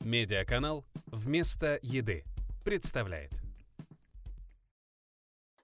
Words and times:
Медиаканал 0.00 0.86
«Вместо 1.08 1.78
еды» 1.82 2.24
представляет. 2.64 3.32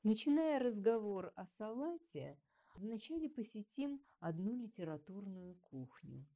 Начиная 0.03 0.59
разговор 0.59 1.33
о 1.36 1.47
салате, 1.47 2.38
вначале 2.76 3.30
посетим 3.30 4.04
одну 4.20 4.54
литературную 4.54 5.54
кухню. 5.70 6.28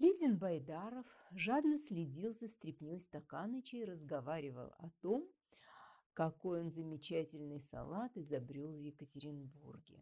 Лидин 0.00 0.36
Байдаров 0.36 1.06
жадно 1.30 1.78
следил 1.78 2.34
за 2.34 2.48
стряпнёй 2.48 2.98
Стаканыча 2.98 3.76
и 3.76 3.84
разговаривал 3.84 4.72
о 4.78 4.90
том, 5.00 5.30
какой 6.12 6.60
он 6.60 6.70
замечательный 6.72 7.60
салат 7.60 8.16
изобрел 8.16 8.72
в 8.72 8.80
Екатеринбурге. 8.80 10.00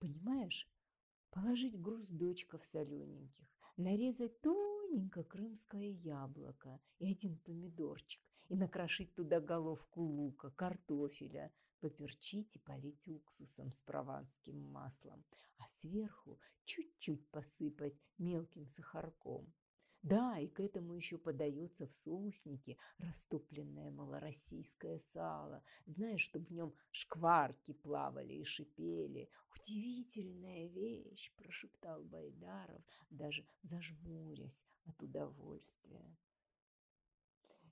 Понимаешь, 0.00 0.68
положить 1.30 1.80
груз 1.80 2.08
дочков 2.08 2.64
солененьких, 2.64 3.46
нарезать 3.76 4.40
тоненько 4.88 5.22
крымское 5.22 5.90
яблоко 5.90 6.80
и 6.98 7.10
один 7.10 7.38
помидорчик, 7.38 8.22
и 8.48 8.56
накрошить 8.56 9.14
туда 9.14 9.40
головку 9.40 10.00
лука, 10.00 10.50
картофеля, 10.50 11.52
поперчить 11.80 12.56
и 12.56 12.58
полить 12.58 13.06
уксусом 13.06 13.72
с 13.72 13.80
прованским 13.82 14.58
маслом, 14.72 15.24
а 15.58 15.66
сверху 15.68 16.38
чуть-чуть 16.64 17.28
посыпать 17.30 18.00
мелким 18.16 18.66
сахарком. 18.66 19.52
Да, 20.02 20.38
и 20.38 20.46
к 20.46 20.60
этому 20.60 20.94
еще 20.94 21.18
подается 21.18 21.86
в 21.88 21.94
соуснике 21.94 22.76
растопленное 22.98 23.90
малороссийское 23.90 25.00
сало. 25.12 25.62
Знаешь, 25.86 26.22
чтобы 26.22 26.46
в 26.46 26.52
нем 26.52 26.74
шкварки 26.92 27.72
плавали 27.72 28.34
и 28.34 28.44
шипели. 28.44 29.28
Удивительная 29.56 30.68
вещь, 30.68 31.32
прошептал 31.36 32.04
Байдаров, 32.04 32.82
даже 33.10 33.44
зажмурясь 33.62 34.64
от 34.84 35.02
удовольствия. 35.02 36.16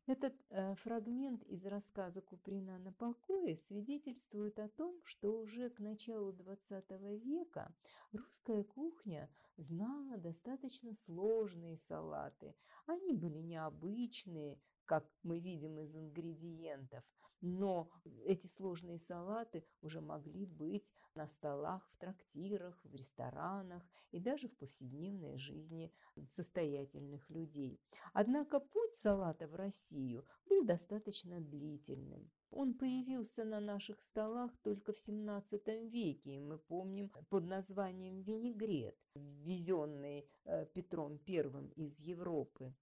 Этот 0.07 0.35
э, 0.51 0.77
фрагмент 0.77 1.43
из 1.45 1.67
рассказа 1.67 2.23
Куприна 2.23 2.79
на 2.79 2.93
покое 2.93 3.57
свидетельствует 3.57 4.59
о 4.61 4.69
том, 4.69 5.01
что 5.03 5.37
уже 5.37 5.69
к 5.69 5.81
началу 5.81 6.33
XX 6.33 7.19
века 7.19 7.75
русская 8.13 8.63
кухня 8.63 9.29
знала 9.57 10.17
достаточно 10.19 10.95
сложные 10.95 11.77
салаты. 11.77 12.55
Они 12.87 13.13
были 13.13 13.39
необычные, 13.39 14.61
как 14.85 15.11
мы 15.23 15.41
видим 15.41 15.79
из 15.81 15.97
ингредиентов, 15.97 17.05
но 17.41 17.91
эти 18.25 18.47
сложные 18.47 18.99
салаты 18.99 19.65
уже 19.83 20.01
могли 20.01 20.47
быть 20.47 20.93
на 21.15 21.27
столах 21.27 21.87
в 21.91 21.99
трактирах, 21.99 22.81
в 22.85 22.95
ресторанах 22.95 23.83
и 24.11 24.21
даже 24.21 24.49
в 24.49 24.57
повседневной 24.57 25.37
жизни 25.37 25.93
состоятельных 26.29 27.29
людей. 27.29 27.81
Однако 28.13 28.61
путь 28.61 28.95
салата 28.95 29.47
в 29.47 29.55
Россию 29.55 30.25
был 30.49 30.65
достаточно 30.65 31.41
длительным. 31.41 32.31
Он 32.57 32.73
появился 32.73 33.45
на 33.45 33.61
наших 33.61 34.01
столах 34.01 34.51
только 34.63 34.93
в 34.93 34.97
XVII 34.97 35.89
веке, 35.89 36.37
и 36.37 36.41
мы 36.41 36.57
помним 36.57 37.13
под 37.29 37.45
названием 37.45 38.23
винегрет, 38.23 38.97
ввезенный 39.15 40.27
э, 40.47 40.65
Петром 40.73 41.21
I 41.29 41.71
из 41.77 42.01
Европы. 42.01 42.75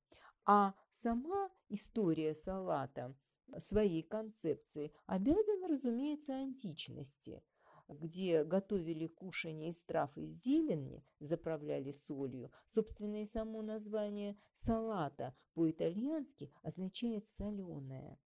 А 0.47 0.75
сама 0.93 1.51
история 1.71 2.37
салата 2.37 3.17
своей 3.59 4.05
концепции 4.05 4.93
обязан, 5.07 5.65
разумеется, 5.65 6.37
античности, 6.37 7.43
где 7.89 8.45
готовили 8.45 9.09
кушанье 9.09 9.71
из 9.71 9.83
трав 9.83 10.17
и 10.17 10.29
зелени, 10.29 11.05
заправляли 11.19 11.91
солью. 11.91 12.53
Собственно, 12.69 13.23
и 13.23 13.25
само 13.25 13.61
название 13.63 14.39
салата 14.53 15.35
по-итальянски 15.55 16.53
означает 16.63 17.27
«соленое». 17.27 18.21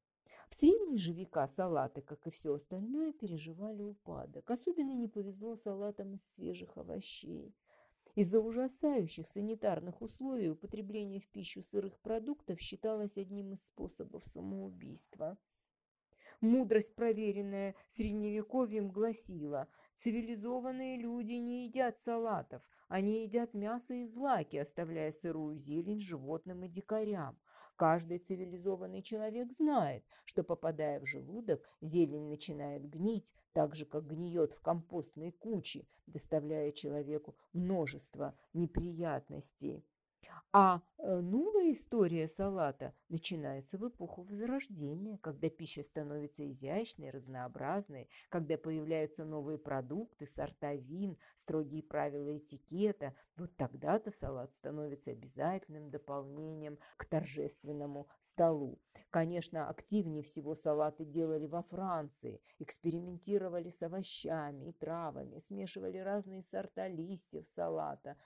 В 0.51 0.55
средние 0.55 0.99
же 0.99 1.13
века 1.13 1.47
салаты, 1.47 2.01
как 2.01 2.27
и 2.27 2.31
все 2.31 2.55
остальное, 2.55 3.13
переживали 3.13 3.83
упадок. 3.83 4.51
Особенно 4.51 4.93
не 4.93 5.09
повезло 5.09 5.57
салатам 5.57 6.15
из 6.15 6.25
свежих 6.25 6.77
овощей. 6.77 7.55
Из-за 8.15 8.41
ужасающих 8.41 9.29
санитарных 9.29 10.01
условий 10.03 10.51
употребление 10.51 11.21
в 11.21 11.29
пищу 11.29 11.63
сырых 11.63 12.01
продуктов 12.01 12.61
считалось 12.61 13.17
одним 13.17 13.53
из 13.53 13.67
способов 13.67 14.27
самоубийства. 14.27 15.39
Мудрость, 16.41 16.95
проверенная 16.95 17.75
средневековьем, 17.89 18.91
гласила, 18.91 19.69
цивилизованные 19.97 20.97
люди 20.97 21.33
не 21.33 21.67
едят 21.67 22.01
салатов, 22.01 22.63
они 22.89 23.25
едят 23.25 23.55
мясо 23.55 23.95
и 23.95 24.05
злаки, 24.05 24.57
оставляя 24.57 25.11
сырую 25.13 25.57
зелень 25.57 26.01
животным 26.01 26.65
и 26.65 26.69
дикарям. 26.69 27.39
Каждый 27.79 28.19
цивилизованный 28.19 29.03
человек 29.03 29.53
знает, 29.53 30.05
что, 30.25 30.43
попадая 30.43 30.99
в 30.99 31.07
желудок, 31.07 31.63
зелень 31.81 32.29
начинает 32.29 32.91
гнить, 32.91 33.33
так 33.53 33.77
же, 33.77 33.85
как 33.85 34.05
гниет 34.05 34.53
в 34.53 34.61
компостной 34.61 35.31
куче, 35.31 35.87
доставляя 36.09 36.73
человеку 36.73 37.37
множество 37.53 38.37
неприятностей. 38.53 39.87
А 40.53 40.83
э, 40.99 41.21
новая 41.21 41.73
история 41.73 42.27
салата 42.27 42.95
начинается 43.09 43.79
в 43.79 43.87
эпоху 43.89 44.23
Возрождения, 44.23 45.19
когда 45.19 45.49
пища 45.49 45.85
становится 45.85 46.51
изящной, 46.51 47.11
разнообразной, 47.11 48.09
когда 48.29 48.59
появляются 48.59 49.25
новые 49.25 49.59
продукты, 49.59 50.27
сорта 50.27 50.75
вин, 50.75 51.17
строгие 51.49 51.83
правила 51.83 52.37
этикета. 52.37 53.15
Вот 53.39 53.57
тогда-то 53.57 54.11
салат 54.11 54.53
становится 54.53 55.13
обязательным 55.13 55.91
дополнением 55.91 56.79
к 56.99 57.07
торжественному 57.07 58.07
столу. 58.21 58.79
Конечно, 59.09 59.67
активнее 59.67 60.23
всего 60.23 60.55
салаты 60.55 61.07
делали 61.07 61.47
во 61.47 61.63
Франции, 61.63 62.43
экспериментировали 62.59 63.71
с 63.71 63.83
овощами 63.83 64.69
и 64.69 64.73
травами, 64.73 65.39
смешивали 65.39 65.97
разные 65.97 66.43
сорта 66.43 66.87
листьев 66.87 67.47
салата, 67.55 68.19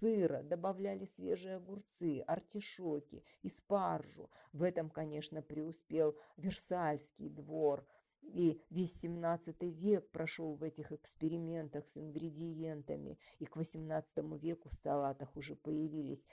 сыра, 0.00 0.42
добавляли 0.42 1.04
свежие 1.04 1.56
огурцы, 1.56 2.24
артишоки 2.26 3.22
и 3.42 3.48
спаржу. 3.48 4.30
В 4.52 4.64
этом, 4.64 4.90
конечно, 4.90 5.42
преуспел 5.42 6.16
Версальский 6.36 7.28
двор– 7.28 7.86
и 8.32 8.60
весь 8.70 8.94
17 9.00 9.62
век 9.62 10.10
прошел 10.10 10.54
в 10.54 10.62
этих 10.62 10.92
экспериментах 10.92 11.88
с 11.88 11.96
ингредиентами, 11.96 13.18
и 13.38 13.44
к 13.44 13.56
18 13.56 14.16
веку 14.40 14.68
в 14.68 14.72
салатах 14.72 15.36
уже 15.36 15.54
появились 15.54 16.26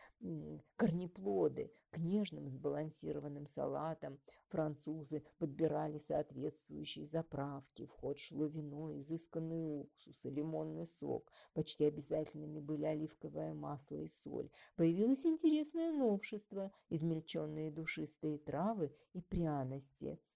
корнеплоды. 0.76 1.72
К 1.92 1.98
нежным 1.98 2.48
сбалансированным 2.48 3.48
салатам 3.48 4.18
французы 4.48 5.24
подбирали 5.40 5.98
соответствующие 5.98 7.06
заправки. 7.06 7.86
В 7.86 7.92
ход 7.92 8.18
шло 8.18 8.46
вино, 8.46 8.98
изысканный 8.98 9.82
уксус 9.82 10.26
и 10.26 10.30
лимонный 10.30 10.88
сок. 10.88 11.30
Почти 11.54 11.84
обязательными 11.84 12.60
были 12.60 12.86
оливковое 12.86 13.54
масло 13.54 13.98
и 13.98 14.08
соль. 14.24 14.50
Появилось 14.78 15.26
интересное 15.26 15.92
новшество– 15.92 16.72
измельченные 16.90 17.72
душистые 17.72 18.38
травы 18.38 18.96
и 19.14 19.20
пряности– 19.20 20.18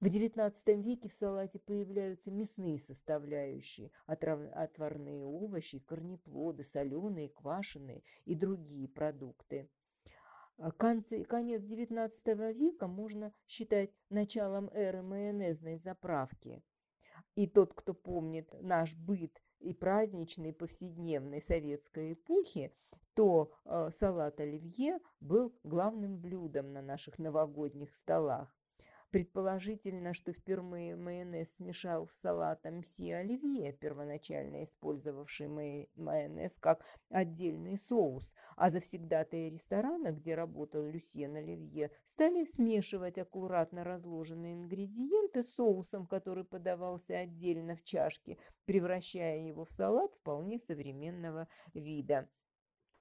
в 0.00 0.06
XIX 0.06 0.80
веке 0.80 1.08
в 1.08 1.12
салате 1.12 1.58
появляются 1.58 2.30
мясные 2.30 2.78
составляющие, 2.78 3.90
отварные 4.06 5.24
овощи, 5.24 5.80
корнеплоды, 5.80 6.62
соленые, 6.62 7.30
квашеные 7.30 8.04
и 8.24 8.36
другие 8.36 8.88
продукты. 8.88 9.68
А 10.56 10.70
конец 10.70 11.12
XIX 11.12 12.52
века 12.52 12.86
можно 12.86 13.32
считать 13.48 13.90
началом 14.08 14.70
эры 14.72 15.02
майонезной 15.02 15.78
заправки. 15.78 16.62
И 17.34 17.46
тот, 17.46 17.74
кто 17.74 17.92
помнит 17.92 18.52
наш 18.62 18.94
быт 18.94 19.42
и 19.58 19.72
праздничной, 19.72 20.52
повседневной 20.52 21.40
советской 21.40 22.12
эпохи, 22.12 22.72
то 23.14 23.52
э, 23.64 23.90
салат 23.90 24.38
оливье 24.38 25.00
был 25.18 25.52
главным 25.64 26.18
блюдом 26.20 26.72
на 26.72 26.82
наших 26.82 27.18
новогодних 27.18 27.94
столах. 27.94 28.57
Предположительно, 29.10 30.12
что 30.12 30.34
впервые 30.34 30.94
майонез 30.94 31.56
смешал 31.56 32.08
с 32.08 32.20
салатом 32.20 32.84
Си 32.84 33.10
Оливье, 33.10 33.72
первоначально 33.72 34.62
использовавший 34.62 35.48
майонез 35.96 36.58
как 36.58 36.84
отдельный 37.08 37.78
соус, 37.78 38.34
а 38.56 38.68
завсегдатые 38.68 39.48
ресторана, 39.48 40.12
где 40.12 40.34
работал 40.34 40.84
Люсьен 40.84 41.36
Оливье, 41.36 41.90
стали 42.04 42.44
смешивать 42.44 43.16
аккуратно 43.16 43.82
разложенные 43.82 44.52
ингредиенты 44.52 45.42
с 45.42 45.54
соусом, 45.54 46.06
который 46.06 46.44
подавался 46.44 47.18
отдельно 47.18 47.76
в 47.76 47.84
чашке, 47.84 48.36
превращая 48.66 49.38
его 49.38 49.64
в 49.64 49.70
салат 49.70 50.16
вполне 50.16 50.58
современного 50.58 51.48
вида. 51.72 52.28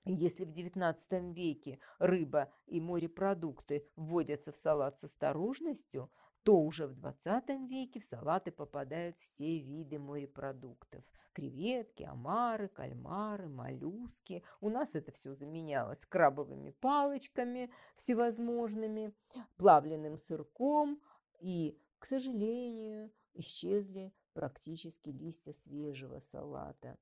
Если 0.10 0.46
в 0.46 0.52
XIX 0.52 1.34
веке 1.34 1.80
рыба 2.00 2.50
и 2.66 2.80
морепродукты 2.80 3.86
вводятся 3.98 4.54
в 4.54 4.58
салат 4.58 4.98
с 5.00 5.04
осторожностью, 5.04 6.10
то 6.44 6.58
уже 6.62 6.88
в 6.88 6.94
20 6.94 7.50
веке 7.70 8.00
в 8.00 8.06
салаты 8.06 8.52
попадают 8.52 9.20
все 9.20 9.60
виды 9.60 10.00
морепродуктов. 10.00 11.04
Креветки, 11.34 12.04
омары, 12.04 12.70
кальмары, 12.70 13.50
моллюски. 13.50 14.44
У 14.62 14.70
нас 14.70 14.96
это 14.96 15.12
все 15.12 15.36
заменялось 15.36 16.06
крабовыми 16.06 16.72
палочками 16.72 17.70
всевозможными, 17.98 19.14
плавленным 19.58 20.18
сырком. 20.18 21.02
И, 21.42 21.78
к 22.00 22.06
сожалению, 22.06 23.12
исчезли 23.34 24.14
практически 24.32 25.10
листья 25.10 25.52
свежего 25.52 26.20
салата. 26.20 26.98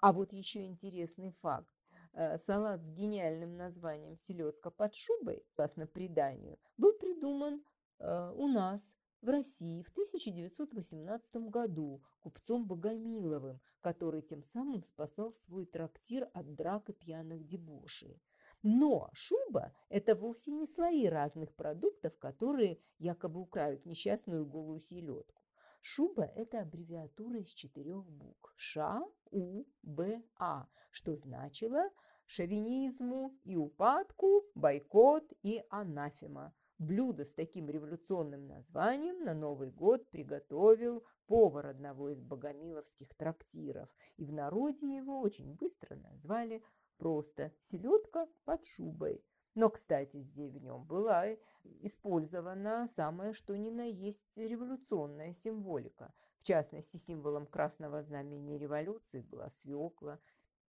А 0.00 0.12
вот 0.12 0.32
еще 0.32 0.64
интересный 0.64 1.32
факт. 1.42 1.77
Э, 2.20 2.36
салат 2.36 2.84
с 2.84 2.90
гениальным 2.90 3.56
названием 3.56 4.16
«Селедка 4.16 4.70
под 4.70 4.92
шубой», 4.96 5.44
согласно 5.50 5.86
преданию, 5.86 6.58
был 6.76 6.92
придуман 6.94 7.62
э, 8.00 8.32
у 8.34 8.48
нас 8.48 8.96
в 9.22 9.28
России 9.28 9.82
в 9.82 9.90
1918 9.90 11.36
году 11.48 12.02
купцом 12.18 12.66
Богомиловым, 12.66 13.60
который 13.80 14.22
тем 14.22 14.42
самым 14.42 14.82
спасал 14.82 15.32
свой 15.32 15.64
трактир 15.64 16.28
от 16.34 16.56
драк 16.56 16.90
и 16.90 16.92
пьяных 16.92 17.46
дебошей. 17.46 18.20
Но 18.64 19.10
шуба– 19.12 19.72
это 19.88 20.16
вовсе 20.16 20.50
не 20.50 20.66
слои 20.66 21.06
разных 21.06 21.54
продуктов, 21.54 22.18
которые 22.18 22.80
якобы 22.98 23.38
украют 23.38 23.86
несчастную 23.86 24.44
голую 24.44 24.80
селедку. 24.80 25.37
Шуба– 25.80 26.24
это 26.36 26.60
аббревиатура 26.60 27.40
из 27.40 27.48
четырех 27.48 28.04
букв– 28.06 28.52
Ш, 28.56 29.00
У, 29.30 29.64
Б, 29.82 30.22
А, 30.38 30.68
что 30.90 31.16
значило 31.16 31.90
шовинизму 32.26 33.34
и 33.44 33.56
упадку, 33.56 34.44
бойкот 34.54 35.32
и 35.42 35.62
анафема. 35.70 36.54
Блюдо 36.78 37.24
с 37.24 37.32
таким 37.32 37.68
революционным 37.68 38.46
названием 38.46 39.24
на 39.24 39.34
Новый 39.34 39.70
год 39.70 40.08
приготовил 40.10 41.04
повар 41.26 41.66
одного 41.66 42.10
из 42.10 42.22
богомиловских 42.22 43.14
трактиров, 43.16 43.88
и 44.16 44.24
в 44.24 44.32
народе 44.32 44.94
его 44.94 45.20
очень 45.20 45.54
быстро 45.54 45.96
назвали 45.96 46.62
просто 46.96 47.52
«селедка 47.60 48.28
под 48.44 48.64
шубой». 48.64 49.24
Но, 49.54 49.70
кстати, 49.70 50.20
здесь 50.20 50.54
в 50.54 50.62
нем 50.62 50.84
была 50.84 51.36
использована 51.80 52.86
самая 52.86 53.32
что 53.32 53.56
ни 53.56 53.70
на 53.70 53.84
есть 53.88 54.36
революционная 54.36 55.32
символика. 55.32 56.12
В 56.38 56.44
частности, 56.44 56.96
символом 56.96 57.46
красного 57.46 58.02
знамени 58.02 58.56
революции 58.56 59.20
была 59.20 59.48
свекла 59.48 60.18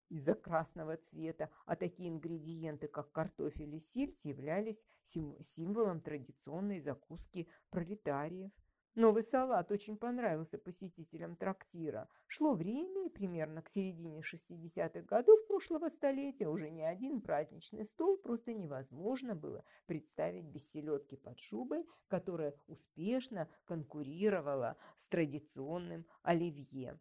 из-за 0.08 0.34
красного 0.34 0.96
цвета, 0.96 1.50
а 1.66 1.76
такие 1.76 2.08
ингредиенты, 2.08 2.88
как 2.88 3.12
картофель 3.12 3.74
и 3.74 3.78
сельдь, 3.78 4.24
являлись 4.24 4.86
символом 5.04 6.00
традиционной 6.00 6.80
закуски 6.80 7.48
пролетариев– 7.70 8.52
Новый 8.98 9.22
салат 9.22 9.70
очень 9.70 9.96
понравился 9.96 10.58
посетителям 10.58 11.36
трактира. 11.36 12.08
Шло 12.26 12.54
время, 12.54 13.06
и 13.06 13.08
примерно 13.08 13.62
к 13.62 13.68
середине 13.68 14.22
60-х 14.22 15.02
годов 15.02 15.46
прошлого 15.46 15.88
столетия 15.88 16.48
уже 16.48 16.68
ни 16.68 16.82
один 16.82 17.20
праздничный 17.20 17.84
стол 17.84 18.16
просто 18.16 18.54
невозможно 18.54 19.36
было 19.36 19.64
представить 19.86 20.46
без 20.46 20.68
селедки 20.68 21.14
под 21.14 21.38
шубой, 21.38 21.86
которая 22.08 22.56
успешно 22.66 23.48
конкурировала 23.66 24.76
с 24.96 25.06
традиционным 25.06 26.04
оливье. 26.24 26.98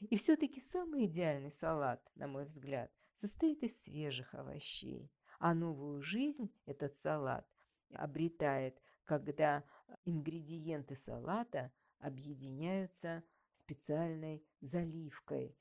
И 0.00 0.16
все-таки 0.16 0.58
самый 0.58 1.04
идеальный 1.04 1.52
салат, 1.52 2.00
на 2.14 2.28
мой 2.28 2.46
взгляд, 2.46 2.90
состоит 3.12 3.62
из 3.62 3.78
свежих 3.82 4.32
овощей. 4.32 5.12
А 5.38 5.52
новую 5.52 6.00
жизнь 6.00 6.50
этот 6.64 6.94
салат 6.94 7.46
обретает, 7.92 8.80
когда 9.04 9.64
ингредиенты 10.04 10.94
салата 10.94 11.72
объединяются 11.98 13.22
специальной 13.54 14.44
заливкой. 14.60 15.56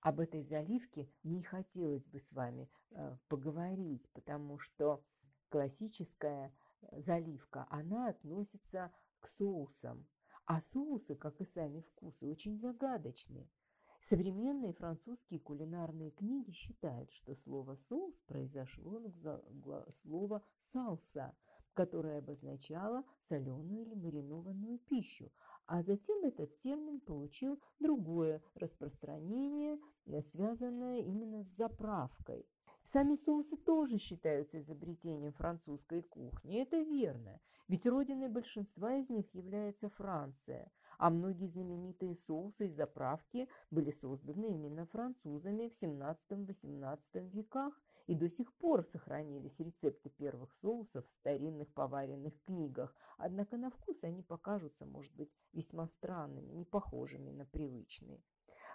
Об 0.00 0.20
этой 0.20 0.42
заливке 0.42 1.08
мне 1.22 1.42
хотелось 1.42 2.08
бы 2.08 2.18
с 2.18 2.32
вами 2.32 2.70
э, 2.90 3.16
поговорить, 3.28 4.10
потому 4.12 4.58
что 4.58 5.04
классическая 5.48 6.52
заливка, 6.90 7.66
она 7.70 8.08
относится 8.08 8.92
к 9.20 9.26
соусам. 9.26 10.06
А 10.44 10.60
соусы, 10.60 11.14
как 11.14 11.40
и 11.40 11.44
сами 11.44 11.80
вкусы, 11.80 12.26
очень 12.26 12.58
загадочны. 12.58 13.48
Современные 14.00 14.72
французские 14.72 15.38
кулинарные 15.38 16.10
книги 16.10 16.50
считают, 16.50 17.12
что 17.12 17.36
слово 17.36 17.76
«соус» 17.76 18.20
произошло 18.26 19.00
от 19.00 19.94
слова 19.94 20.42
«салса», 20.58 21.36
которое 21.74 22.18
обозначало 22.18 23.04
соленую 23.20 23.82
или 23.82 23.94
маринованную 23.94 24.78
пищу, 24.78 25.30
а 25.66 25.82
затем 25.82 26.24
этот 26.24 26.56
термин 26.56 27.00
получил 27.00 27.60
другое 27.78 28.42
распространение, 28.54 29.78
э, 30.06 30.20
связанное 30.20 31.00
именно 31.00 31.42
с 31.42 31.56
заправкой. 31.56 32.46
Сами 32.84 33.14
соусы 33.14 33.56
тоже 33.56 33.98
считаются 33.98 34.58
изобретением 34.58 35.32
французской 35.32 36.02
кухни, 36.02 36.60
это 36.60 36.78
верно, 36.78 37.40
ведь 37.68 37.86
родиной 37.86 38.28
большинства 38.28 38.96
из 38.96 39.08
них 39.08 39.32
является 39.34 39.88
Франция, 39.88 40.70
а 40.98 41.10
многие 41.10 41.46
знаменитые 41.46 42.14
соусы 42.14 42.66
и 42.66 42.70
заправки 42.70 43.48
были 43.70 43.90
созданы 43.90 44.52
именно 44.52 44.84
французами 44.84 45.68
в 45.68 45.72
17-18 45.72 47.30
веках, 47.30 47.80
и 48.06 48.14
до 48.14 48.28
сих 48.28 48.52
пор 48.54 48.84
сохранились 48.84 49.60
рецепты 49.60 50.10
первых 50.10 50.54
соусов 50.54 51.06
в 51.06 51.12
старинных 51.12 51.72
поваренных 51.72 52.40
книгах, 52.44 52.94
однако 53.18 53.56
на 53.56 53.70
вкус 53.70 54.04
они 54.04 54.22
покажутся, 54.22 54.86
может 54.86 55.14
быть, 55.14 55.30
весьма 55.52 55.86
странными, 55.88 56.52
не 56.52 56.64
похожими 56.64 57.30
на 57.30 57.46
привычные. 57.46 58.22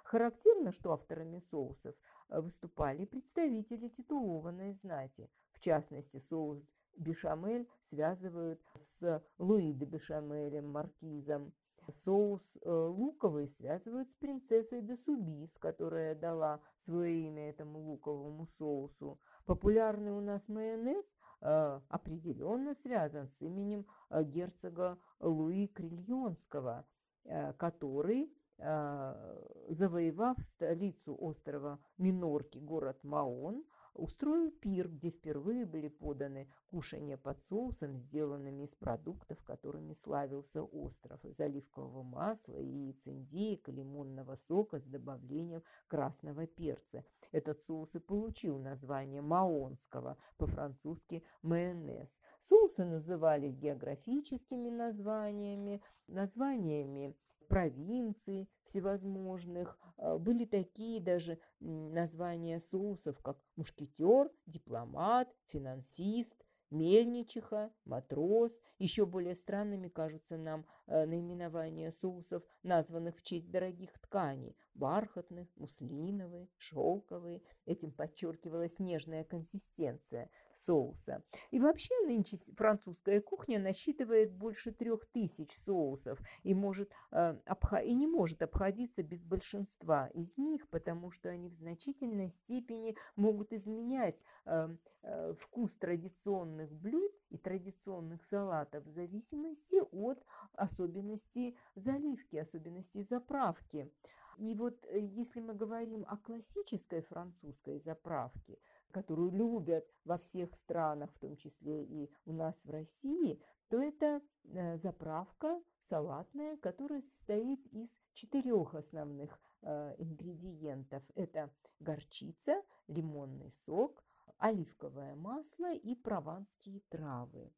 Характерно, 0.04 0.72
что 0.72 0.94
авторами 0.94 1.40
соусов 1.40 1.94
э, 2.30 2.40
выступали 2.40 3.06
представители 3.06 3.90
титулованной 3.90 4.72
знати. 4.72 5.30
В 5.52 5.60
частности, 5.60 6.18
соус 6.18 6.64
бешамель 6.96 7.68
связывают 7.82 8.62
с 8.74 9.22
Луи 9.38 9.74
де 9.74 9.86
Бешамелем, 9.86 10.70
маркизом. 10.72 11.54
Соус 11.90 12.42
э, 12.62 12.70
луковый 12.70 13.48
связывают 13.48 14.12
с 14.12 14.16
принцессой 14.16 14.82
де 14.82 14.96
Субис, 14.96 15.58
которая 15.58 16.16
дала 16.16 16.60
свое 16.78 17.28
имя 17.28 17.50
этому 17.50 17.80
луковому 17.80 18.46
соусу. 18.58 19.20
Популярный 19.46 20.12
у 20.12 20.20
нас 20.20 20.50
майонез 20.50 21.06
э, 21.42 21.80
определенно 21.90 22.76
связан 22.76 23.30
с 23.30 23.42
именем 23.42 23.86
э, 24.10 24.24
герцога 24.24 24.98
Луи 25.20 25.68
Крильонского, 25.68 26.86
э, 27.24 27.54
который, 27.54 28.34
э, 28.58 29.44
завоевав 29.70 30.38
столицу 30.46 31.16
острова 31.20 31.80
Минорки, 31.98 32.58
город 32.58 33.04
Маон, 33.04 33.64
устроил 33.98 34.52
пир, 34.52 34.88
где 34.88 35.10
впервые 35.10 35.66
были 35.66 35.88
поданы 35.88 36.50
кушания 36.70 37.18
под 37.18 37.42
соусом, 37.44 37.98
сделанными 37.98 38.64
из 38.64 38.76
продуктов, 38.76 39.42
которыми 39.44 39.94
славился 39.94 40.64
остров, 40.64 41.24
из 41.26 41.40
оливкового 41.40 42.04
масла, 42.04 42.58
яиц 42.58 43.08
индейка, 43.08 43.72
лимонного 43.72 44.36
сока 44.36 44.80
с 44.80 44.84
добавлением 44.84 45.64
красного 45.88 46.48
перца. 46.48 47.04
Этот 47.32 47.62
соус 47.62 47.96
и 47.96 48.00
получил 48.00 48.58
название 48.60 49.22
маонского, 49.22 50.18
по-французски 50.38 51.24
майонез. 51.42 52.20
Соусы 52.40 52.86
назывались 52.86 53.56
географическими 53.56 54.70
названиями, 54.70 55.82
названиями 56.08 57.16
провинций 57.48 58.50
всевозможных. 58.64 59.78
А, 59.98 60.18
были 60.18 60.46
такие 60.46 61.02
даже 61.02 61.40
названия 61.60 62.60
соусов, 62.60 63.20
как 63.20 63.38
мушкетер, 63.56 64.32
дипломат, 64.46 65.34
финансист, 65.48 66.36
мельничиха, 66.70 67.72
матрос. 67.86 68.52
Еще 68.80 69.06
более 69.06 69.36
странными 69.36 69.88
кажутся 69.88 70.38
нам 70.38 70.66
э, 70.86 71.06
наименования 71.06 71.92
соусов, 71.92 72.44
названных 72.64 73.18
в 73.18 73.24
честь 73.24 73.50
дорогих 73.50 73.98
тканей– 74.00 74.56
бархатных, 74.78 75.48
муслиновые, 75.56 76.48
шелковые. 76.58 77.42
Этим 77.66 77.92
подчеркивалась 77.92 78.80
нежная 78.80 79.24
консистенция 79.24 80.30
соуса. 80.54 81.24
И 81.52 81.60
вообще 81.60 81.94
нынче 82.06 82.38
французская 82.56 83.22
кухня 83.22 83.60
насчитывает 83.60 84.34
больше 84.34 84.72
трех 84.72 85.06
тысяч 85.08 85.52
соусов 85.52 86.20
и, 86.44 86.54
может, 86.54 86.92
э, 87.12 87.36
и 87.84 87.94
не 87.94 88.08
может 88.08 88.42
обходиться 88.42 89.04
без 89.04 89.26
большинства 89.26 90.08
из 90.14 90.38
них, 90.38 90.68
потому 90.70 91.12
что 91.12 91.30
они 91.30 91.50
в 91.50 91.54
значительной 91.54 92.30
степени 92.30 92.96
могут 93.16 93.54
изменять 93.54 94.22
э, 94.46 94.70
э, 95.04 95.34
вкус 95.40 95.74
традиционных 95.76 96.72
блюд 96.72 97.12
и 97.30 97.38
традиционных 97.38 98.24
салатов 98.24 98.86
в 98.86 98.90
зависимости 98.90 99.82
от 99.92 100.24
особенностей 100.54 101.58
заливки, 101.76 102.38
особенностей 102.38 103.04
заправки. 103.04 103.92
И 104.38 104.54
вот 104.54 104.86
если 104.94 105.42
мы 105.42 105.56
говорим 105.56 106.06
о 106.08 106.18
классической 106.18 107.02
французской 107.02 107.80
заправке, 107.80 108.60
которую 108.92 109.32
любят 109.32 109.86
во 110.06 110.18
всех 110.18 110.56
странах, 110.56 111.12
в 111.12 111.20
том 111.20 111.36
числе 111.38 111.84
и 111.84 112.10
у 112.26 112.34
нас 112.34 112.64
в 112.64 112.70
России, 112.70 113.42
то 113.70 113.82
это 113.82 114.22
э, 114.44 114.78
заправка 114.78 115.62
салатная, 115.82 116.56
которая 116.58 117.02
состоит 117.02 117.66
из 117.74 117.98
четырех 118.14 118.76
основных 118.76 119.40
э, 119.62 119.96
ингредиентов. 119.98 121.04
Это 121.16 121.50
горчица, 121.80 122.62
лимонный 122.88 123.52
сок, 123.66 124.04
оливковое 124.38 125.16
масло 125.16 125.74
и 125.74 125.96
прованские 125.96 126.82
травы. 126.90 127.52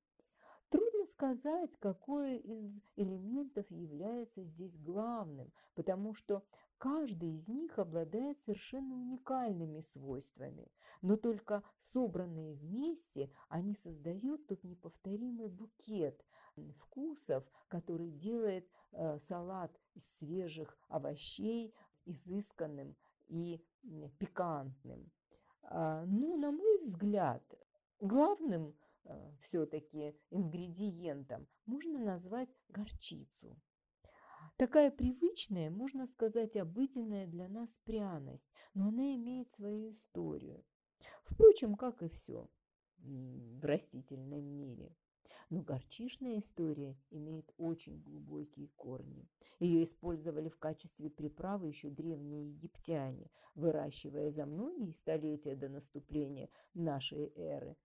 Трудно 0.70 1.06
сказать, 1.06 1.76
какой 1.80 2.38
из 2.38 2.82
элементов 2.96 3.66
является 3.72 4.44
здесь 4.44 4.78
главным, 4.78 5.52
потому 5.74 6.14
что 6.14 6.44
каждый 6.80 7.36
из 7.36 7.48
них 7.48 7.78
обладает 7.78 8.40
совершенно 8.40 8.96
уникальными 8.96 9.82
свойствами, 9.82 10.72
но 11.02 11.16
только 11.18 11.64
собранные 11.78 12.56
вместе 12.56 13.30
они 13.50 13.74
создают 13.74 14.48
тот 14.48 14.64
неповторимый 14.64 15.50
букет 15.50 16.26
вкусов, 16.78 17.44
который 17.68 18.10
делает 18.10 18.68
э, 18.92 19.20
салат 19.20 19.72
из 19.94 20.04
свежих 20.18 20.78
овощей 20.88 21.76
изысканным 22.06 22.96
и 23.28 23.64
пикантным. 24.18 25.12
А, 25.64 26.06
ну, 26.06 26.38
на 26.38 26.52
мой 26.52 26.80
взгляд, 26.82 27.44
главным 28.00 28.76
э, 29.04 29.32
все-таки 29.42 30.16
ингредиентом 30.32 31.48
можно 31.66 32.00
назвать 32.00 32.50
горчицу. 32.70 33.56
Такая 34.60 34.92
привычная, 34.92 35.70
можно 35.70 36.06
сказать, 36.06 36.58
обыденная 36.58 37.28
для 37.28 37.48
нас 37.48 37.80
пряность, 37.86 38.46
но 38.74 38.90
она 38.90 39.16
имеет 39.16 39.50
свою 39.54 39.90
историю. 39.90 40.66
Впрочем, 41.24 41.76
как 41.76 42.04
и 42.04 42.10
все 42.10 42.50
в 42.98 43.64
растительном 43.64 44.44
мире. 44.44 44.94
Но 45.50 45.62
горчишная 45.62 46.40
история 46.40 46.98
имеет 47.10 47.54
очень 47.58 48.02
глубокие 48.02 48.68
корни. 48.76 49.30
Ее 49.60 49.84
использовали 49.84 50.50
в 50.50 50.58
качестве 50.58 51.10
приправы 51.10 51.70
еще 51.70 51.90
древние 51.90 52.50
египтяне, 52.50 53.32
выращивая 53.56 54.30
за 54.30 54.46
многие 54.46 54.92
столетия 54.92 55.56
до 55.56 55.70
наступления 55.70 56.50
нашей 56.74 57.32
эры 57.38 57.78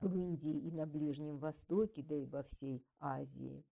в 0.00 0.14
Индии 0.18 0.58
и 0.58 0.70
на 0.70 0.84
Ближнем 0.84 1.38
Востоке, 1.38 2.02
да 2.02 2.14
и 2.14 2.26
во 2.26 2.42
всей 2.42 2.84
Азии. 2.98 3.64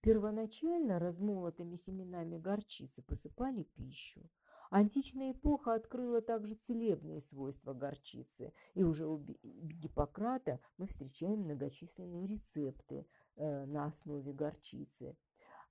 Первоначально 0.00 0.98
размолотыми 0.98 1.76
семенами 1.76 2.38
горчицы 2.38 3.02
посыпали 3.02 3.64
пищу, 3.64 4.28
Античная 4.70 5.32
эпоха 5.32 5.74
открыла 5.74 6.20
также 6.20 6.54
целебные 6.54 7.20
свойства 7.20 7.72
горчицы, 7.72 8.52
и 8.74 8.82
уже 8.82 9.06
у 9.06 9.24
Гиппократа 9.42 10.60
мы 10.76 10.86
встречаем 10.86 11.40
многочисленные 11.42 12.26
рецепты 12.26 13.06
э, 13.36 13.64
на 13.66 13.86
основе 13.86 14.32
горчицы. 14.32 15.16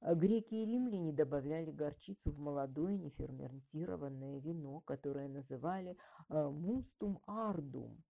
Греки 0.01 0.55
и 0.55 0.65
римляне 0.65 1.12
добавляли 1.12 1.72
горчицу 1.72 2.32
в 2.32 2.39
молодое 2.39 2.98
неферментированное 2.98 4.39
вино, 4.39 4.82
которое 4.82 5.27
называли 5.27 5.98
э, 6.29 6.50
мустум 6.50 7.22
ардум. 7.25 8.03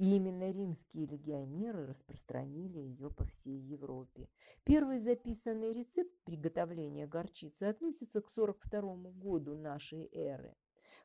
И 0.00 0.16
именно 0.16 0.50
римские 0.50 1.04
легионеры 1.04 1.84
распространили 1.84 2.78
ее 2.78 3.10
по 3.10 3.26
всей 3.26 3.58
Европе. 3.58 4.30
Первый 4.64 4.98
записанный 4.98 5.74
рецепт 5.74 6.10
приготовления 6.24 7.06
горчицы 7.06 7.64
относится 7.64 8.22
к 8.22 8.30
42 8.30 8.80
году 9.12 9.58
нашей 9.58 10.08
эры. 10.14 10.56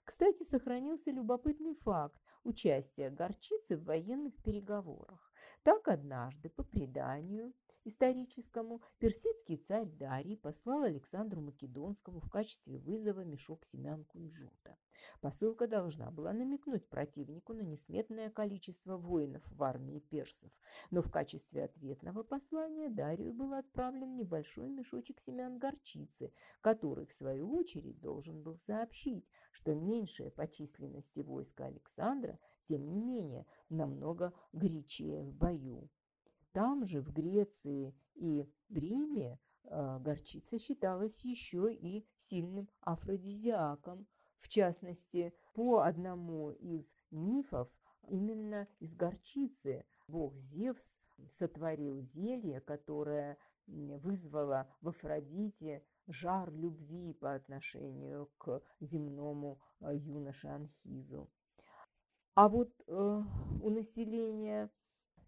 Кстати, 0.05 0.43
сохранился 0.43 1.11
любопытный 1.11 1.73
факт 1.75 2.17
участия 2.45 3.09
горчицы 3.09 3.75
в 3.75 3.83
военных 3.83 4.33
переговорах. 4.41 5.29
Так 5.63 5.89
однажды, 5.89 6.47
по 6.47 6.63
преданию, 6.63 7.51
историческому, 7.85 8.81
персидский 8.99 9.57
царь 9.57 9.87
Дарий 9.87 10.35
послал 10.35 10.83
Александру 10.83 11.41
Македонскому 11.41 12.19
в 12.19 12.29
качестве 12.29 12.77
вызова 12.77 13.23
мешок 13.23 13.65
семян 13.65 14.03
кунжута. 14.03 14.77
Посылка 15.21 15.67
должна 15.67 16.11
была 16.11 16.33
намекнуть 16.33 16.87
противнику 16.87 17.53
на 17.53 17.61
несметное 17.61 18.29
количество 18.29 18.97
воинов 18.97 19.43
в 19.51 19.63
армии 19.63 19.99
персов, 19.99 20.51
но 20.91 21.01
в 21.01 21.11
качестве 21.11 21.63
ответного 21.63 22.23
послания 22.23 22.89
Дарию 22.89 23.33
был 23.33 23.53
отправлен 23.53 24.15
небольшой 24.15 24.69
мешочек 24.69 25.19
семян 25.19 25.57
горчицы, 25.57 26.33
который, 26.61 27.05
в 27.05 27.13
свою 27.13 27.53
очередь, 27.53 27.99
должен 28.01 28.41
был 28.41 28.57
сообщить, 28.57 29.29
что 29.51 29.73
меньшее 29.73 30.31
по 30.31 30.47
численности 30.47 31.21
войска 31.21 31.65
Александра, 31.65 32.39
тем 32.63 32.89
не 32.89 32.99
менее, 32.99 33.45
намного 33.69 34.33
горячее 34.53 35.21
в 35.21 35.33
бою. 35.33 35.89
Там 36.55 36.85
же, 36.85 37.01
в 37.01 37.11
Греции 37.11 37.93
и 38.13 38.49
в 38.69 38.77
Риме, 38.77 39.37
а, 39.65 39.99
горчица 39.99 40.57
считалась 40.57 41.25
еще 41.25 41.73
и 41.73 42.07
сильным 42.17 42.69
афродизиаком. 42.79 44.07
В 44.37 44.47
частности, 44.47 45.33
по 45.53 45.79
одному 45.79 46.51
из 46.51 46.95
мифов, 47.11 47.67
именно 48.07 48.69
из 48.79 48.95
горчицы 48.95 49.85
бог 50.07 50.37
Зевс 50.37 50.97
сотворил 51.27 51.99
зелье, 51.99 52.61
которое 52.61 53.37
вызвало 53.67 54.73
в 54.79 54.87
Афродите 54.87 55.83
жар 56.07 56.53
любви 56.53 57.11
по 57.15 57.33
отношению 57.33 58.31
к 58.37 58.61
земному 58.79 59.59
а, 59.81 59.93
юноше 59.93 60.47
Анхизу. 60.47 61.29
А 62.33 62.47
вот 62.47 62.71
э, 62.87 63.21
у 63.61 63.69
населения 63.69 64.69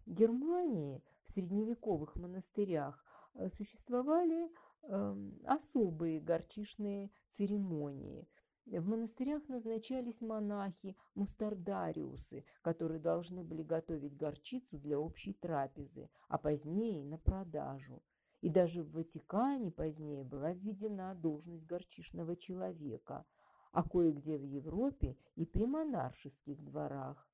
Германии 0.06 1.02
в 1.28 1.30
средневековых 1.30 2.16
монастырях 2.16 3.04
э, 3.34 3.50
существовали 3.50 4.50
эм, 4.84 5.38
особые 5.44 6.20
горчишные 6.20 7.10
церемонии. 7.28 8.26
В 8.64 8.88
монастырях 8.88 9.46
назначались 9.48 10.22
монахи, 10.22 10.96
мустардариусы, 11.14 12.44
которые 12.62 12.98
должны 12.98 13.44
были 13.44 13.62
готовить 13.62 14.16
горчицу 14.16 14.78
для 14.78 14.98
общей 14.98 15.34
трапезы, 15.34 16.08
а 16.28 16.38
позднее 16.38 17.04
на 17.04 17.18
продажу. 17.18 18.02
И 18.40 18.48
даже 18.48 18.82
в 18.82 18.92
Ватикане 18.92 19.70
позднее 19.70 20.24
была 20.24 20.52
введена 20.52 21.14
должность 21.14 21.66
горчишного 21.66 22.36
человека, 22.36 23.26
а 23.72 23.86
кое-где 23.86 24.38
в 24.38 24.44
Европе 24.44 25.18
и 25.34 25.44
при 25.44 25.66
монаршеских 25.66 26.62
дворах. 26.64 27.27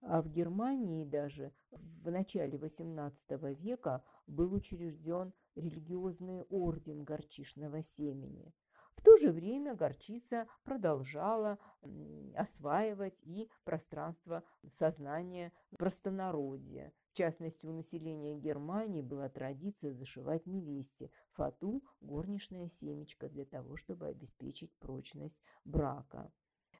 А 0.00 0.22
в 0.22 0.28
Германии 0.28 1.04
даже 1.04 1.52
в 1.70 2.10
начале 2.10 2.58
XVIII 2.58 3.54
века 3.54 4.04
был 4.26 4.52
учрежден 4.52 5.32
религиозный 5.54 6.42
орден 6.44 7.02
горчишного 7.04 7.82
семени. 7.82 8.54
В 8.96 9.02
то 9.02 9.16
же 9.18 9.30
время 9.30 9.74
горчица 9.74 10.46
продолжала 10.64 11.58
осваивать 12.34 13.22
и 13.24 13.48
пространство 13.64 14.42
сознания 14.68 15.52
простонародья. 15.78 16.92
В 17.10 17.16
частности, 17.16 17.66
у 17.66 17.72
населения 17.72 18.38
Германии 18.38 19.02
была 19.02 19.28
традиция 19.28 19.92
зашивать 19.92 20.46
невесте 20.46 21.10
фату 21.32 21.82
горничное 22.00 22.68
семечко 22.68 23.28
для 23.28 23.44
того, 23.44 23.76
чтобы 23.76 24.06
обеспечить 24.06 24.72
прочность 24.78 25.42
брака. 25.64 26.32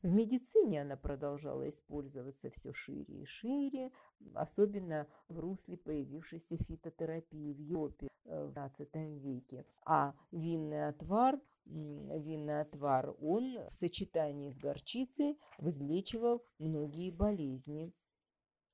В 0.02 0.08
медицине 0.08 0.82
она 0.82 0.96
продолжала 0.96 1.68
использоваться 1.68 2.50
все 2.50 2.72
шире 2.72 3.22
и 3.22 3.24
шире, 3.24 3.90
особенно 4.34 5.06
в 5.28 5.38
русле 5.38 5.76
появившейся 5.76 6.56
фитотерапии 6.56 7.52
в 7.52 7.58
Европе 7.58 8.08
э, 8.24 8.44
в 8.44 8.52
XVII 8.52 9.18
веке. 9.18 9.64
А 9.84 10.14
винный 10.30 10.88
отвар, 10.88 11.40
винный 11.64 12.60
отвар, 12.60 13.14
он 13.20 13.58
в 13.70 13.74
сочетании 13.74 14.50
с 14.50 14.58
горчицей 14.58 15.38
возлечивал 15.58 16.44
многие 16.58 17.10
болезни. 17.10 17.92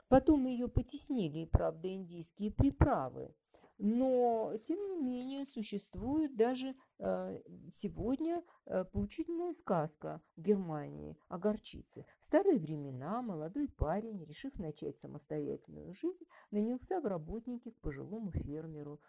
Потом 0.09 0.47
ее 0.47 0.69
потеснили, 0.69 1.47
правда, 1.47 1.89
индийские 1.89 2.51
приправы. 2.51 3.35
Но, 3.79 4.53
тем 4.65 4.79
не 4.89 4.97
менее, 4.97 5.47
существует 5.47 6.37
даже 6.37 6.75
э, 6.99 7.41
сегодня 7.73 8.45
э, 8.67 8.85
поучительная 8.85 9.53
сказка 9.53 10.21
в 10.37 10.43
Германии 10.43 11.17
о 11.29 11.39
горчице. 11.39 12.07
В 12.21 12.27
старые 12.27 12.59
времена 12.59 13.23
молодой 13.23 13.69
парень, 13.69 14.25
решив 14.25 14.59
начать 14.59 14.99
самостоятельную 14.99 15.93
жизнь, 15.95 16.25
нанялся 16.51 17.01
в 17.01 17.07
работники 17.07 17.71
к 17.71 17.81
пожилому 17.81 18.31
фермеру, 18.31 19.01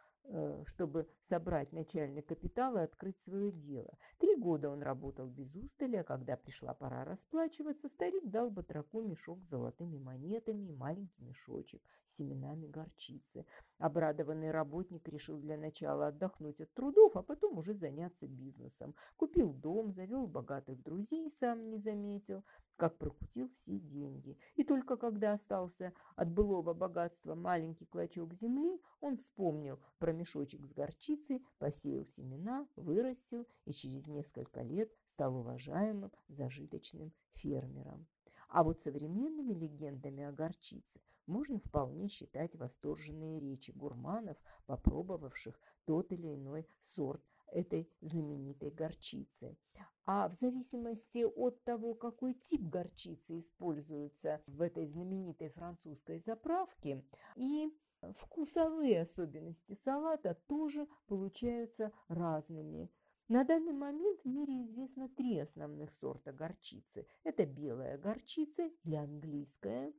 чтобы 0.66 1.08
собрать 1.22 1.72
начальный 1.74 2.22
капитал 2.22 2.78
и 2.78 2.82
открыть 2.82 3.20
свое 3.20 3.52
дело. 3.52 3.98
Три 4.20 4.36
года 4.36 4.70
он 4.70 4.82
работал 4.82 5.28
без 5.28 5.56
устали, 5.56 5.98
а 5.98 6.04
когда 6.04 6.38
пришла 6.38 6.74
пора 6.74 7.04
расплачиваться, 7.04 7.88
старик 7.88 8.30
дал 8.30 8.50
батраку 8.50 9.02
мешок 9.02 9.44
с 9.44 9.50
золотыми 9.50 9.98
монетами 9.98 10.66
и 10.66 10.72
маленький 10.72 11.24
мешочек 11.24 11.82
с 12.06 12.18
семенами 12.18 12.68
горчицы. 12.68 13.46
Обрадованный 13.78 14.52
работник 14.52 15.08
решил 15.10 15.40
для 15.40 15.58
начала 15.58 16.08
отдохнуть 16.08 16.62
от 16.62 16.74
трудов, 16.74 17.16
а 17.16 17.22
потом 17.22 17.58
уже 17.58 17.74
заняться 17.74 18.28
бизнесом. 18.28 18.96
Купил 19.18 19.54
дом, 19.54 19.92
завел 19.92 20.28
богатых 20.28 20.82
друзей, 20.82 21.30
сам 21.30 21.70
не 21.70 21.78
заметил, 21.78 22.44
как 22.78 22.98
прокутил 22.98 23.50
все 23.50 23.80
деньги. 23.80 24.38
И 24.56 24.64
только 24.64 24.98
когда 24.98 25.34
остался 25.34 25.94
от 26.16 26.32
былого 26.32 26.74
богатства 26.74 27.36
маленький 27.36 27.86
клочок 27.86 28.34
земли, 28.34 28.82
он 29.02 29.18
вспомнил 29.18 29.80
про 30.00 30.12
мешочек 30.12 30.66
с 30.66 30.74
горчицей, 30.74 31.46
посеял 31.60 32.06
семена, 32.08 32.68
вырастил 32.76 33.48
и 33.66 33.74
через 33.74 34.08
несколько 34.08 34.62
лет 34.62 34.92
стал 35.06 35.36
уважаемым 35.38 36.12
зажиточным 36.28 37.14
фермером. 37.32 38.08
А 38.50 38.64
вот 38.64 38.82
современными 38.82 39.54
легендами 39.54 40.24
о 40.24 40.32
горчице 40.32 41.02
можно 41.26 41.60
вполне 41.60 42.08
считать 42.08 42.56
восторженные 42.56 43.40
речи 43.40 43.72
гурманов, 43.72 44.38
попробовавших 44.66 45.60
тот 45.86 46.12
или 46.12 46.36
иной 46.36 46.68
сорт 46.80 47.24
этой 47.54 47.90
знаменитой 48.02 48.72
горчицы. 48.72 49.58
А 50.06 50.28
в 50.28 50.34
зависимости 50.34 51.24
от 51.24 51.64
того, 51.64 51.94
какой 51.94 52.34
тип 52.34 52.62
горчицы 52.62 53.38
используется 53.38 54.42
в 54.48 54.62
этой 54.62 54.86
знаменитой 54.86 55.48
французской 55.48 56.20
заправке, 56.20 57.06
и 57.36 57.72
вкусовые 58.18 59.02
особенности 59.02 59.74
салата 59.74 60.36
тоже 60.48 60.88
получаются 61.08 61.94
разными. 62.10 62.90
На 63.30 63.46
данный 63.46 63.72
момент 63.72 64.22
в 64.24 64.28
мире 64.28 64.62
известно 64.64 65.08
три 65.08 65.40
основных 65.40 65.94
сорта 65.94 66.34
горчицы. 66.34 67.08
Это 67.24 67.46
белая 67.46 67.98
горчица 67.98 68.70
или 68.84 68.96
английская, 68.96 69.94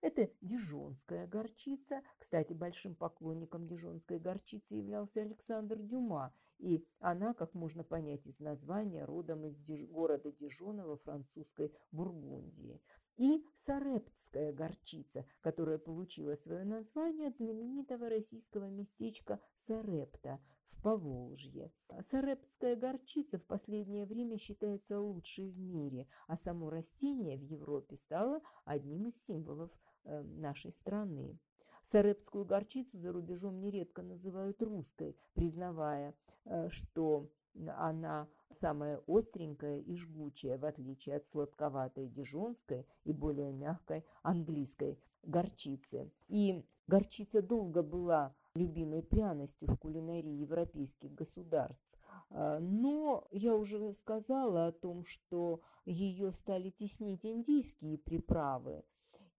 это 0.00 0.30
дижонская 0.40 1.26
горчица. 1.26 2.02
Кстати, 2.18 2.52
большим 2.52 2.94
поклонником 2.94 3.66
дижонской 3.66 4.18
горчицы 4.18 4.76
являлся 4.76 5.22
Александр 5.22 5.80
Дюма, 5.80 6.34
и 6.58 6.86
она, 6.98 7.32
как 7.34 7.54
можно 7.54 7.84
понять 7.84 8.26
из 8.26 8.38
названия, 8.38 9.04
родом 9.04 9.46
из 9.46 9.56
Диж... 9.56 9.86
города 9.86 10.30
Дижона 10.30 10.86
во 10.86 10.96
французской 10.96 11.74
Бургундии. 11.90 12.82
И 13.16 13.44
сарептская 13.54 14.52
горчица, 14.52 15.26
которая 15.40 15.78
получила 15.78 16.34
свое 16.34 16.64
название 16.64 17.28
от 17.28 17.36
знаменитого 17.36 18.08
российского 18.08 18.70
местечка 18.70 19.40
Сарепта 19.56 20.40
в 20.68 20.82
Поволжье. 20.82 21.72
Сарептская 22.00 22.76
горчица 22.76 23.38
в 23.38 23.44
последнее 23.44 24.06
время 24.06 24.38
считается 24.38 25.00
лучшей 25.00 25.50
в 25.50 25.58
мире, 25.58 26.08
а 26.28 26.36
само 26.36 26.70
растение 26.70 27.36
в 27.36 27.42
Европе 27.42 27.96
стало 27.96 28.40
одним 28.64 29.08
из 29.08 29.22
символов 29.22 29.70
нашей 30.04 30.72
страны. 30.72 31.38
Сарепскую 31.82 32.44
горчицу 32.44 32.98
за 32.98 33.12
рубежом 33.12 33.60
нередко 33.60 34.02
называют 34.02 34.62
русской, 34.62 35.16
признавая, 35.34 36.14
э, 36.44 36.68
что 36.68 37.30
она 37.76 38.28
самая 38.50 39.02
остренькая 39.08 39.80
и 39.80 39.94
жгучая, 39.96 40.58
в 40.58 40.64
отличие 40.64 41.16
от 41.16 41.26
сладковатой 41.26 42.08
дижонской 42.08 42.86
и 43.04 43.12
более 43.12 43.52
мягкой 43.52 44.04
английской 44.22 45.00
горчицы. 45.24 46.12
И 46.28 46.64
горчица 46.86 47.42
долго 47.42 47.82
была 47.82 48.34
любимой 48.54 49.02
пряностью 49.02 49.68
в 49.68 49.76
кулинарии 49.76 50.40
европейских 50.42 51.12
государств. 51.14 51.98
Э, 52.30 52.58
но 52.60 53.26
я 53.32 53.56
уже 53.56 53.92
сказала 53.94 54.66
о 54.66 54.72
том, 54.72 55.04
что 55.06 55.62
ее 55.86 56.30
стали 56.30 56.70
теснить 56.70 57.24
индийские 57.24 57.98
приправы– 57.98 58.84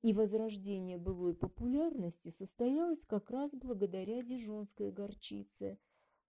и 0.02 0.12
возрождение 0.12 0.98
былой 0.98 1.34
популярности 1.34 2.30
состоялось 2.30 3.04
как 3.04 3.30
раз 3.30 3.54
благодаря 3.54 4.22
дижонской 4.22 4.90
горчице. 4.90 5.78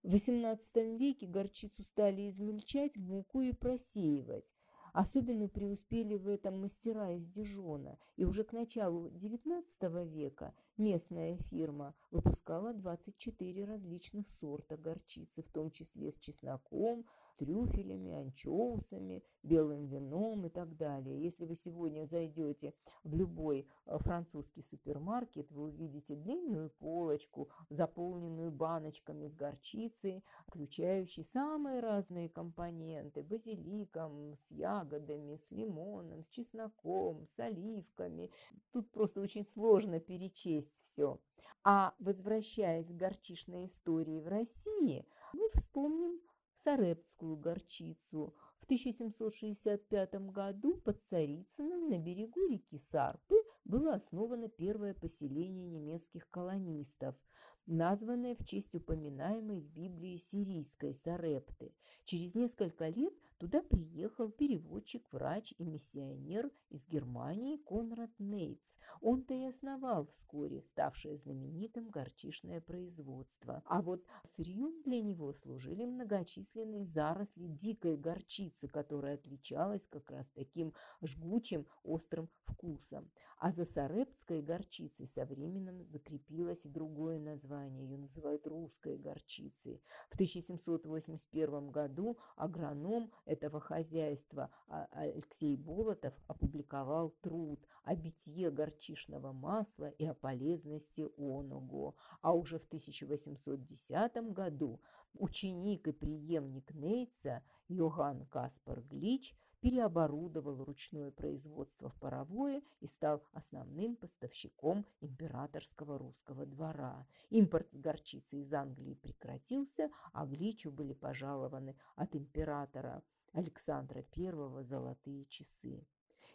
В 0.03 0.15
XVIII 0.15 0.97
веке 0.97 1.27
горчицу 1.27 1.83
стали 1.83 2.27
измельчать 2.27 2.97
в 2.97 3.07
муку 3.07 3.41
и 3.41 3.53
просеивать. 3.53 4.51
Особенно 4.93 5.47
преуспели 5.47 6.17
в 6.17 6.27
этом 6.27 6.59
мастера 6.59 7.13
из 7.15 7.25
Дижона, 7.27 7.97
и 8.17 8.25
уже 8.25 8.43
к 8.43 8.51
началу 8.51 9.07
XIX 9.09 9.63
века 10.05 10.53
местная 10.75 11.37
фирма 11.37 11.95
выпускала 12.09 12.73
24 12.73 13.63
различных 13.63 14.29
сорта 14.29 14.75
горчицы, 14.75 15.43
в 15.43 15.49
том 15.49 15.71
числе 15.71 16.11
с 16.11 16.17
чесноком, 16.17 17.05
трюфелями, 17.37 18.11
анчоусами, 18.11 19.23
белым 19.43 19.87
вином 19.87 20.45
и 20.45 20.49
так 20.49 20.75
далее. 20.77 21.21
Если 21.21 21.45
вы 21.45 21.55
сегодня 21.55 22.05
зайдете 22.05 22.73
в 23.03 23.15
любой 23.15 23.67
э, 23.85 23.97
французский 23.99 24.61
супермаркет, 24.61 25.51
вы 25.51 25.63
увидите 25.63 26.15
длинную 26.15 26.69
полочку, 26.69 27.49
заполненную 27.69 28.51
баночками 28.51 29.27
с 29.27 29.35
горчицей, 29.35 30.23
включающей 30.47 31.23
самые 31.23 31.79
разные 31.79 32.29
компоненты– 32.29 33.23
базиликом, 33.23 34.33
с 34.35 34.51
ягодами, 34.51 35.35
с 35.35 35.51
лимоном, 35.51 36.23
с 36.23 36.29
чесноком, 36.29 37.25
с 37.25 37.39
оливками. 37.39 38.31
Тут 38.71 38.91
просто 38.91 39.21
очень 39.21 39.45
сложно 39.45 39.99
перечесть 39.99 40.81
все. 40.83 41.19
А 41.63 41.93
возвращаясь 41.99 42.87
к 42.87 42.95
горчичной 42.95 43.65
истории 43.65 44.19
в 44.19 44.27
России, 44.27 45.05
мы 45.33 45.47
вспомним 45.53 46.19
сарептскую 46.63 47.35
горчицу. 47.37 48.35
В 48.59 48.65
1765 48.65 50.13
году 50.31 50.77
под 50.77 51.01
Царицыным 51.03 51.89
на 51.89 51.97
берегу 51.97 52.47
реки 52.47 52.77
Сарпы 52.77 53.35
было 53.65 53.95
основано 53.95 54.49
первое 54.49 54.93
поселение 54.93 55.65
немецких 55.65 56.29
колонистов– 56.29 57.15
названное 57.65 58.35
в 58.35 58.45
честь 58.45 58.75
упоминаемой 58.75 59.61
в 59.61 59.69
Библии 59.71 60.17
сирийской 60.17 60.93
Сарепты. 60.93 61.73
Через 62.05 62.35
несколько 62.35 62.89
лет 62.89 63.13
туда 63.41 63.63
приехал 63.63 64.29
переводчик, 64.29 65.03
врач 65.11 65.55
и 65.57 65.63
миссионер 65.63 66.51
из 66.69 66.87
Германии 66.87 67.57
Конрад 67.57 68.11
Нейтс. 68.19 68.77
Он-то 69.01 69.33
и 69.33 69.45
основал 69.45 70.05
вскоре 70.05 70.61
ставшее 70.61 71.17
знаменитым 71.17 71.89
горчишное 71.89 72.61
производство. 72.61 73.63
А 73.65 73.81
вот 73.81 74.05
сырьем 74.35 74.83
для 74.83 75.01
него 75.01 75.33
служили 75.33 75.85
многочисленные 75.85 76.85
заросли 76.85 77.47
дикой 77.47 77.97
горчицы, 77.97 78.67
которая 78.67 79.15
отличалась 79.15 79.87
как 79.87 80.11
раз 80.11 80.29
таким 80.35 80.75
жгучим 81.01 81.65
острым 81.81 82.29
вкусом. 82.43 83.09
А 83.41 83.51
за 83.51 83.65
сарептской 83.65 84.43
горчицей 84.43 85.07
со 85.07 85.25
временем 85.25 85.83
закрепилось 85.87 86.67
и 86.67 86.69
другое 86.69 87.17
название. 87.17 87.85
Ее 87.85 87.97
называют 87.97 88.45
русской 88.45 88.99
горчицей. 88.99 89.81
В 90.09 90.13
1781 90.13 91.71
году 91.71 92.19
агроном 92.35 93.11
этого 93.31 93.61
хозяйства 93.61 94.49
а, 94.67 94.87
Алексей 94.91 95.55
Болотов 95.55 96.13
опубликовал 96.27 97.11
труд 97.21 97.65
о 97.83 97.95
битье 97.95 98.51
горчишного 98.51 99.31
масла 99.31 99.89
и 99.89 100.05
о 100.05 100.13
полезности 100.13 101.07
оного. 101.17 101.95
А 102.21 102.33
уже 102.33 102.59
в 102.59 102.65
1810 102.65 104.33
году 104.33 104.81
ученик 105.13 105.87
и 105.87 105.91
преемник 105.91 106.73
Нейтса 106.73 107.41
Йоганн 107.69 108.25
Каспар 108.25 108.81
Глич– 108.81 109.33
переоборудовал 109.61 110.63
ручное 110.63 111.11
производство 111.11 111.89
в 111.89 111.95
паровое 111.95 112.63
и 112.81 112.87
стал 112.87 113.23
основным 113.31 113.95
поставщиком 113.95 114.85
императорского 114.99 115.97
русского 115.99 116.45
двора. 116.45 117.07
Импорт 117.29 117.69
горчицы 117.71 118.41
из 118.41 118.51
Англии 118.53 118.95
прекратился, 118.95 119.89
а 120.11 120.25
Гличу 120.25 120.71
были 120.71 120.93
пожалованы 120.93 121.75
от 121.95 122.15
императора 122.15 123.03
Александра 123.33 124.03
I 124.15 124.63
золотые 124.63 125.25
часы. 125.25 125.85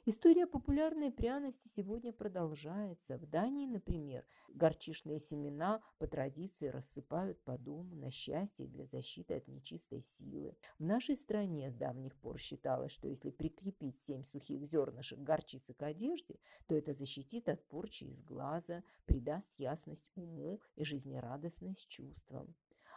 История 0.08 0.46
популярной 0.46 1.10
пряности 1.10 1.66
сегодня 1.66 2.12
продолжается. 2.12 3.18
В 3.18 3.26
Дании, 3.26 3.66
например, 3.66 4.24
горчишные 4.54 5.18
семена 5.18 5.82
по 5.98 6.06
традиции 6.06 6.68
рассыпают 6.68 7.42
по 7.42 7.58
дому 7.58 7.96
на 7.96 8.12
счастье 8.12 8.68
для 8.68 8.84
защиты 8.84 9.34
от 9.34 9.48
нечистой 9.48 10.02
силы. 10.02 10.56
В 10.78 10.84
нашей 10.84 11.16
стране 11.16 11.72
с 11.72 11.74
давних 11.74 12.14
пор 12.16 12.38
считалось, 12.38 12.92
что 12.92 13.08
если 13.08 13.30
прикрепить 13.30 13.98
семь 13.98 14.22
сухих 14.22 14.64
зернышек 14.68 15.18
горчицы 15.18 15.74
к 15.74 15.82
одежде, 15.82 16.38
то 16.68 16.76
это 16.76 16.92
защитит 16.92 17.48
от 17.48 17.66
порчи 17.66 18.04
из 18.04 18.22
глаза, 18.22 18.84
придаст 19.06 19.52
ясность 19.58 20.12
уму 20.14 20.60
и 20.76 20.84
жизнерадостность 20.84 21.88
чувствам. 21.88 22.54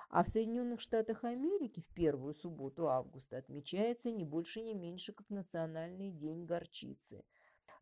А 0.09 0.23
в 0.23 0.27
Соединенных 0.27 0.81
Штатах 0.81 1.23
Америки 1.23 1.81
в 1.81 1.93
первую 1.93 2.33
субботу 2.33 2.87
августа 2.87 3.37
отмечается 3.37 4.09
не 4.09 4.23
больше, 4.23 4.61
не 4.61 4.73
меньше, 4.73 5.13
как 5.13 5.29
Национальный 5.29 6.11
день 6.11 6.45
горчицы. 6.45 7.23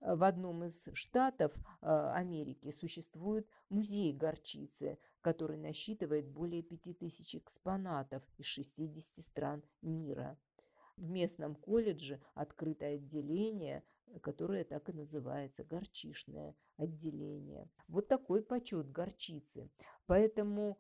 В 0.02 0.24
одном 0.24 0.66
из 0.66 0.88
штатов 0.94 1.54
э, 1.56 2.12
Америки 2.14 2.70
существует 2.72 3.48
музей 3.70 4.14
горчицы, 4.14 5.00
который 5.22 5.58
насчитывает 5.58 6.28
более 6.28 6.62
5000 6.64 7.38
экспонатов 7.38 8.24
из 8.38 8.46
60 8.46 9.24
стран 9.24 9.64
мира. 9.82 10.38
В 10.98 11.10
местном 11.10 11.56
колледже 11.56 12.22
открыто 12.34 12.88
отделение, 12.88 13.84
которое 14.22 14.66
так 14.66 14.90
и 14.90 14.94
называется– 14.94 15.64
горчишное 15.70 16.56
отделение. 16.78 17.70
Вот 17.88 18.08
такой 18.08 18.44
почет 18.44 18.92
горчицы. 18.92 19.70
Поэтому 20.06 20.78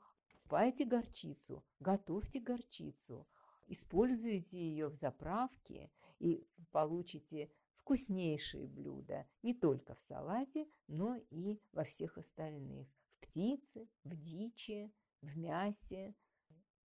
Покупайте 0.47 0.85
горчицу, 0.85 1.61
готовьте 1.81 2.39
горчицу, 2.39 3.27
используйте 3.67 4.57
ее 4.57 4.87
в 4.87 4.93
заправке 4.93 5.91
и 6.19 6.47
получите 6.71 7.51
вкуснейшие 7.73 8.65
блюда 8.65 9.27
не 9.43 9.53
только 9.53 9.93
в 9.93 9.99
салате, 9.99 10.65
но 10.87 11.17
и 11.31 11.59
во 11.73 11.83
всех 11.83 12.17
остальных. 12.17 12.87
В 13.09 13.19
птице, 13.19 13.89
в 14.05 14.15
дичи, 14.15 14.89
в 15.21 15.37
мясе. 15.37 16.15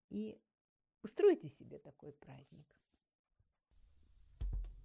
И 0.09 0.41
устройте 1.03 1.47
себе 1.47 1.77
такой 1.77 2.13
праздник. 2.13 2.65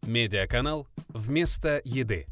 Медиаканал 0.02 0.86
«Вместо 1.08 1.80
еды» 1.82 2.26